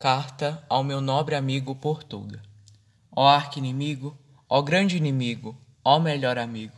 Carta 0.00 0.64
ao 0.68 0.84
meu 0.84 1.00
nobre 1.00 1.34
amigo 1.34 1.74
Portuga. 1.74 2.40
Ó 3.10 3.26
arqui-inimigo, 3.26 4.16
ó 4.48 4.62
grande 4.62 4.96
inimigo, 4.96 5.60
ó 5.84 5.98
melhor 5.98 6.38
amigo, 6.38 6.76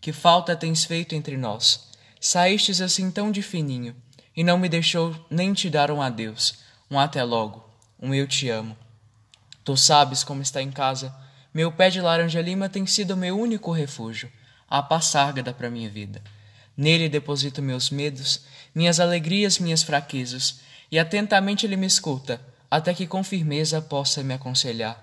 que 0.00 0.12
falta 0.12 0.56
tens 0.56 0.82
feito 0.82 1.14
entre 1.14 1.36
nós? 1.36 1.92
Saístes 2.20 2.80
assim 2.80 3.08
tão 3.08 3.30
de 3.30 3.40
fininho, 3.40 3.94
e 4.36 4.42
não 4.42 4.58
me 4.58 4.68
deixou 4.68 5.14
nem 5.30 5.54
te 5.54 5.70
dar 5.70 5.92
um 5.92 6.02
adeus, 6.02 6.58
um 6.90 6.98
até 6.98 7.22
logo, 7.22 7.70
um 8.02 8.12
eu 8.12 8.26
te 8.26 8.50
amo. 8.50 8.76
Tu 9.62 9.76
sabes 9.76 10.24
como 10.24 10.42
está 10.42 10.60
em 10.60 10.72
casa, 10.72 11.14
meu 11.54 11.70
pé 11.70 11.88
de 11.88 12.00
laranja 12.00 12.42
lima 12.42 12.68
tem 12.68 12.84
sido 12.84 13.16
meu 13.16 13.38
único 13.38 13.70
refúgio, 13.70 14.28
a 14.68 14.82
passárgada 14.82 15.54
para 15.54 15.70
minha 15.70 15.88
vida. 15.88 16.20
Nele 16.76 17.08
deposito 17.08 17.62
meus 17.62 17.90
medos, 17.90 18.40
minhas 18.74 18.98
alegrias, 18.98 19.60
minhas 19.60 19.84
fraquezas, 19.84 20.58
e 20.90 20.98
atentamente 20.98 21.64
ele 21.64 21.76
me 21.76 21.86
escuta, 21.86 22.40
até 22.70 22.92
que 22.92 23.06
com 23.06 23.22
firmeza 23.22 23.80
possa 23.80 24.22
me 24.22 24.34
aconselhar. 24.34 25.02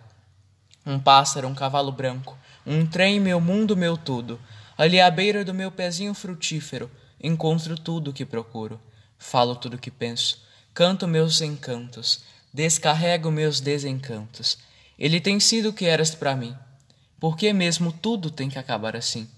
Um 0.85 0.99
pássaro, 0.99 1.47
um 1.47 1.55
cavalo 1.55 1.91
branco, 1.91 2.37
um 2.65 2.85
trem, 2.85 3.19
meu 3.19 3.39
mundo, 3.39 3.75
meu 3.75 3.97
tudo. 3.97 4.39
Ali 4.77 4.99
à 4.99 5.09
beira 5.09 5.45
do 5.45 5.53
meu 5.53 5.71
pezinho 5.71 6.13
frutífero, 6.13 6.89
encontro 7.21 7.77
tudo 7.77 8.11
o 8.11 8.13
que 8.13 8.25
procuro. 8.25 8.79
Falo 9.17 9.55
tudo 9.55 9.75
o 9.75 9.79
que 9.79 9.89
penso, 9.89 10.43
canto 10.73 11.07
meus 11.07 11.39
encantos, 11.39 12.23
descarrego 12.53 13.31
meus 13.31 13.61
desencantos. 13.61 14.57
Ele 14.99 15.21
tem 15.21 15.39
sido 15.39 15.69
o 15.69 15.73
que 15.73 15.85
eras 15.85 16.13
para 16.13 16.35
mim. 16.35 16.55
Por 17.19 17.37
que 17.37 17.53
mesmo 17.53 17.91
tudo 17.91 18.29
tem 18.29 18.49
que 18.49 18.59
acabar 18.59 18.95
assim? 18.95 19.29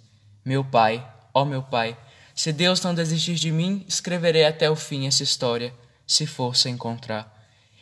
Meu 0.43 0.63
pai, 0.63 1.05
ó 1.33 1.45
meu 1.45 1.61
pai, 1.61 1.95
se 2.33 2.51
Deus 2.51 2.81
não 2.81 2.95
desistir 2.95 3.35
de 3.35 3.51
mim, 3.51 3.85
escreverei 3.87 4.45
até 4.45 4.69
o 4.69 4.75
fim 4.75 5.05
essa 5.05 5.23
história, 5.23 5.73
se 6.07 6.25
fosse 6.25 6.67
encontrar. 6.69 7.34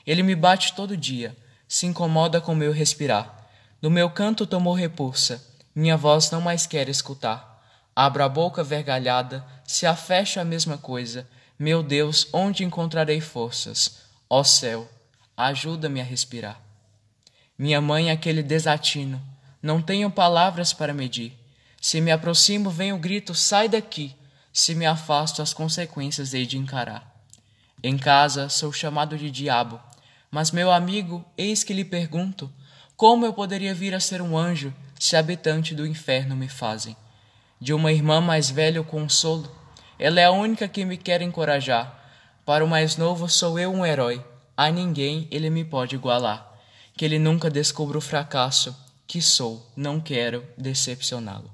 Ele 0.06 0.22
me 0.22 0.36
bate 0.36 0.74
todo 0.74 0.98
dia, 0.98 1.36
se 1.68 1.86
incomoda 1.86 2.42
com 2.42 2.54
meu 2.54 2.72
respirar. 2.72 3.48
Do 3.82 3.90
meu 3.90 4.10
canto 4.10 4.46
tomou 4.46 4.74
repulsa, 4.74 5.44
minha 5.74 5.96
voz 5.96 6.30
não 6.30 6.42
mais 6.42 6.68
quer 6.68 6.90
escutar. 6.90 7.62
Abro 7.96 8.24
a 8.24 8.30
boca 8.30 8.64
vergalhada, 8.64 9.46
se 9.66 9.86
a 9.86 9.96
fecho 9.96 10.40
a 10.40 10.44
mesma 10.44 10.78
coisa. 10.78 11.28
Meu 11.58 11.82
Deus, 11.82 12.28
onde 12.34 12.64
encontrarei 12.64 13.22
forças? 13.22 14.00
Ó 14.30 14.44
céu, 14.44 14.90
ajuda-me 15.38 16.02
a 16.02 16.04
respirar. 16.04 16.60
Minha 17.58 17.80
mãe, 17.80 18.12
aquele 18.12 18.44
desatino, 18.44 19.22
não 19.62 19.82
tenho 19.82 20.12
palavras 20.12 20.74
para 20.74 20.94
medir. 20.94 21.38
Se 21.80 22.02
me 22.02 22.12
aproximo, 22.12 22.70
vem 22.70 22.92
o 22.92 22.98
grito: 22.98 23.34
sai 23.34 23.70
daqui. 23.70 24.16
Se 24.52 24.76
me 24.76 24.86
afasto, 24.86 25.42
as 25.42 25.54
consequências 25.54 26.34
hei 26.34 26.46
de 26.46 26.58
encarar. 26.58 27.10
Em 27.82 27.98
casa, 27.98 28.50
sou 28.50 28.72
chamado 28.72 29.18
de 29.18 29.32
diabo 29.32 29.80
mas, 30.34 30.50
meu 30.50 30.72
amigo, 30.72 31.24
eis 31.38 31.64
que 31.64 31.76
lhe 31.76 31.86
pergunto: 31.86 32.52
como 32.98 33.24
eu 33.24 33.32
poderia 33.32 33.72
vir 33.72 33.94
a 33.94 34.00
ser 34.00 34.20
um 34.20 34.36
anjo 34.36 34.74
se 35.00 35.16
habitante 35.16 35.76
do 35.76 35.86
inferno 35.86 36.36
me 36.36 36.50
fazem? 36.50 36.98
De 37.62 37.72
uma 37.72 37.92
irmã 37.92 38.20
mais 38.20 38.50
velha 38.50 38.82
o 38.82 38.84
consolo, 38.84 39.48
ela 40.00 40.20
é 40.20 40.26
a 40.26 40.32
única 40.32 40.68
que 40.68 40.86
me 40.86 40.98
quer 40.98 41.22
encorajar. 41.22 42.00
Para 42.44 42.66
o 42.66 42.68
mais 42.68 42.98
novo 42.98 43.30
sou 43.30 43.60
eu 43.60 43.72
um 43.72 43.86
herói, 43.86 44.26
a 44.58 44.72
ninguém 44.72 45.28
ele 45.30 45.52
me 45.52 45.64
pode 45.64 45.94
igualar. 45.94 46.52
Que 46.98 47.06
ele 47.06 47.20
nunca 47.20 47.48
descubra 47.48 48.00
o 48.00 48.02
fracasso 48.02 48.76
que 49.06 49.22
sou, 49.22 49.72
não 49.76 50.00
quero 50.00 50.44
decepcioná-lo. 50.58 51.52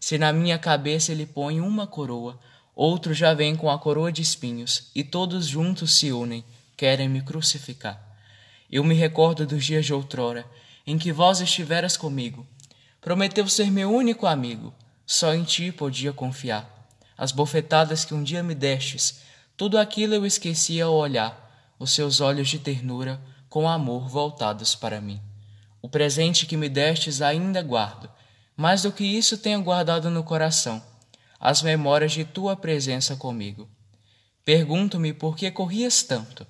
Se 0.00 0.16
na 0.16 0.32
minha 0.32 0.58
cabeça 0.58 1.12
ele 1.12 1.26
põe 1.26 1.60
uma 1.60 1.86
coroa, 1.86 2.40
outro 2.74 3.12
já 3.12 3.34
vem 3.34 3.54
com 3.54 3.70
a 3.70 3.78
coroa 3.78 4.10
de 4.10 4.22
espinhos, 4.22 4.90
e 4.94 5.04
todos 5.04 5.46
juntos 5.46 5.96
se 5.96 6.10
unem, 6.12 6.42
querem 6.78 7.10
me 7.10 7.20
crucificar. 7.20 8.05
Eu 8.70 8.82
me 8.82 8.94
recordo 8.94 9.46
dos 9.46 9.64
dias 9.64 9.86
de 9.86 9.92
outrora, 9.92 10.44
em 10.86 10.98
que 10.98 11.12
vós 11.12 11.40
estiveras 11.40 11.96
comigo. 11.96 12.46
Prometeu 13.00 13.48
ser 13.48 13.70
meu 13.70 13.92
único 13.92 14.26
amigo, 14.26 14.74
só 15.06 15.34
em 15.34 15.44
ti 15.44 15.70
podia 15.70 16.12
confiar. 16.12 16.88
As 17.16 17.32
bofetadas 17.32 18.04
que 18.04 18.12
um 18.12 18.22
dia 18.22 18.42
me 18.42 18.54
destes, 18.54 19.20
tudo 19.56 19.78
aquilo 19.78 20.14
eu 20.14 20.26
esquecia 20.26 20.84
ao 20.84 20.94
olhar, 20.94 21.74
os 21.78 21.92
seus 21.92 22.20
olhos 22.20 22.48
de 22.48 22.58
ternura, 22.58 23.20
com 23.48 23.68
amor 23.68 24.08
voltados 24.08 24.74
para 24.74 25.00
mim. 25.00 25.20
O 25.80 25.88
presente 25.88 26.46
que 26.46 26.56
me 26.56 26.68
destes 26.68 27.22
ainda 27.22 27.62
guardo, 27.62 28.10
mais 28.56 28.82
do 28.82 28.92
que 28.92 29.04
isso 29.04 29.38
tenho 29.38 29.62
guardado 29.62 30.10
no 30.10 30.24
coração, 30.24 30.82
as 31.38 31.62
memórias 31.62 32.12
de 32.12 32.24
tua 32.24 32.56
presença 32.56 33.14
comigo. 33.16 33.68
Pergunto-me 34.44 35.12
por 35.12 35.36
que 35.36 35.50
corrias 35.50 36.02
tanto, 36.02 36.46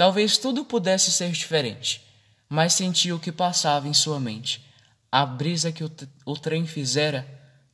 Talvez 0.00 0.38
tudo 0.38 0.64
pudesse 0.64 1.12
ser 1.12 1.30
diferente, 1.30 2.02
mas 2.48 2.72
senti 2.72 3.12
o 3.12 3.18
que 3.18 3.30
passava 3.30 3.86
em 3.86 3.92
sua 3.92 4.18
mente. 4.18 4.64
A 5.12 5.26
brisa 5.26 5.70
que 5.70 5.84
o, 5.84 5.90
o 6.24 6.38
trem 6.38 6.66
fizera, 6.66 7.28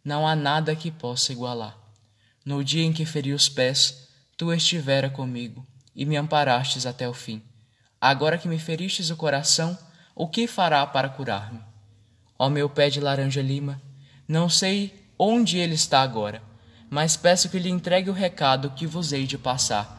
não 0.04 0.26
há 0.26 0.34
nada 0.34 0.74
que 0.74 0.90
possa 0.90 1.30
igualar. 1.30 1.78
No 2.44 2.64
dia 2.64 2.82
em 2.82 2.92
que 2.92 3.06
feri 3.06 3.32
os 3.32 3.48
pés, 3.48 4.08
tu 4.36 4.52
estivera 4.52 5.08
comigo 5.08 5.64
e 5.94 6.04
me 6.04 6.16
amparastes 6.16 6.84
até 6.84 7.08
o 7.08 7.14
fim. 7.14 7.40
Agora 8.00 8.38
que 8.38 8.48
me 8.48 8.58
feristes 8.58 9.08
o 9.08 9.16
coração, 9.16 9.78
o 10.12 10.26
que 10.26 10.48
fará 10.48 10.84
para 10.84 11.08
curar-me? 11.08 11.60
Ó 12.36 12.48
meu 12.48 12.68
pé 12.68 12.90
de 12.90 12.98
laranja 12.98 13.40
lima, 13.40 13.80
não 14.26 14.48
sei 14.48 14.92
onde 15.16 15.58
ele 15.58 15.76
está 15.76 16.02
agora, 16.02 16.42
mas 16.90 17.16
peço 17.16 17.48
que 17.48 17.60
lhe 17.60 17.70
entregue 17.70 18.10
o 18.10 18.12
recado 18.12 18.70
que 18.70 18.84
vos 18.84 19.12
hei 19.12 19.28
de 19.28 19.38
passar 19.38 19.95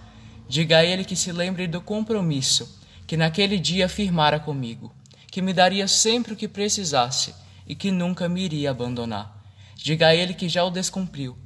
Diga 0.47 0.77
a 0.77 0.85
ele 0.85 1.03
que 1.03 1.15
se 1.15 1.31
lembre 1.31 1.67
do 1.67 1.81
compromisso 1.81 2.79
que 3.05 3.17
naquele 3.17 3.57
dia 3.57 3.87
firmara 3.87 4.39
comigo, 4.39 4.93
que 5.31 5.41
me 5.41 5.53
daria 5.53 5.87
sempre 5.87 6.33
o 6.33 6.35
que 6.35 6.47
precisasse 6.47 7.33
e 7.65 7.75
que 7.75 7.91
nunca 7.91 8.27
me 8.27 8.41
iria 8.43 8.71
abandonar. 8.71 9.43
Diga 9.75 10.07
a 10.07 10.15
ele 10.15 10.33
que 10.33 10.49
já 10.49 10.63
o 10.63 10.69
descumpriu. 10.69 11.37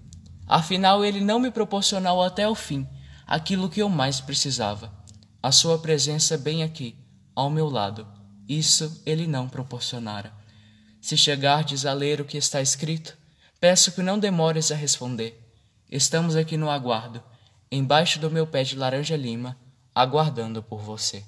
Afinal, 0.47 1.03
ele 1.05 1.21
não 1.21 1.39
me 1.39 1.51
proporcionou 1.51 2.23
até 2.23 2.47
o 2.47 2.55
fim 2.55 2.87
aquilo 3.25 3.69
que 3.69 3.81
eu 3.81 3.89
mais 3.89 4.19
precisava. 4.19 4.91
A 5.41 5.51
sua 5.51 5.79
presença 5.79 6.37
bem 6.37 6.63
aqui, 6.63 6.95
ao 7.35 7.49
meu 7.49 7.69
lado. 7.69 8.07
Isso 8.47 9.01
ele 9.05 9.25
não 9.25 9.47
proporcionara. 9.47 10.33
Se 10.99 11.15
chegardes 11.15 11.85
a 11.85 11.93
ler 11.93 12.21
o 12.21 12.25
que 12.25 12.37
está 12.37 12.61
escrito, 12.61 13.17
peço 13.59 13.91
que 13.91 14.01
não 14.01 14.19
demores 14.19 14.71
a 14.71 14.75
responder. 14.75 15.41
Estamos 15.89 16.35
aqui 16.35 16.57
no 16.57 16.69
aguardo 16.69 17.23
embaixo 17.71 18.19
do 18.19 18.29
meu 18.29 18.45
pé 18.45 18.63
de 18.63 18.75
laranja 18.75 19.15
lima, 19.15 19.57
aguardando 19.95 20.61
por 20.61 20.81
você. 20.81 21.23